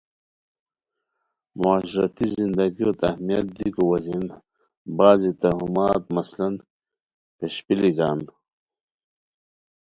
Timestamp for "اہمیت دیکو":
3.09-3.83